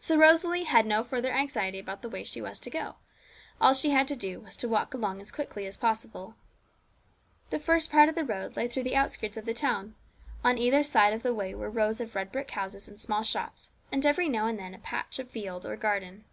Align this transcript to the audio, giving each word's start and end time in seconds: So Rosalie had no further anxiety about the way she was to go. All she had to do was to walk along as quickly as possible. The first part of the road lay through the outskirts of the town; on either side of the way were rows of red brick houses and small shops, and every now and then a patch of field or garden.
So 0.00 0.16
Rosalie 0.16 0.64
had 0.64 0.86
no 0.86 1.04
further 1.04 1.30
anxiety 1.30 1.78
about 1.78 2.00
the 2.00 2.08
way 2.08 2.24
she 2.24 2.40
was 2.40 2.58
to 2.58 2.70
go. 2.70 2.94
All 3.60 3.74
she 3.74 3.90
had 3.90 4.08
to 4.08 4.16
do 4.16 4.40
was 4.40 4.56
to 4.56 4.66
walk 4.66 4.94
along 4.94 5.20
as 5.20 5.30
quickly 5.30 5.66
as 5.66 5.76
possible. 5.76 6.36
The 7.50 7.58
first 7.58 7.90
part 7.90 8.08
of 8.08 8.14
the 8.14 8.24
road 8.24 8.56
lay 8.56 8.66
through 8.66 8.84
the 8.84 8.96
outskirts 8.96 9.36
of 9.36 9.44
the 9.44 9.52
town; 9.52 9.94
on 10.42 10.56
either 10.56 10.82
side 10.82 11.12
of 11.12 11.22
the 11.22 11.34
way 11.34 11.54
were 11.54 11.68
rows 11.68 12.00
of 12.00 12.14
red 12.14 12.32
brick 12.32 12.50
houses 12.52 12.88
and 12.88 12.98
small 12.98 13.22
shops, 13.22 13.70
and 13.92 14.06
every 14.06 14.26
now 14.30 14.46
and 14.46 14.58
then 14.58 14.72
a 14.72 14.78
patch 14.78 15.18
of 15.18 15.28
field 15.30 15.66
or 15.66 15.76
garden. 15.76 16.24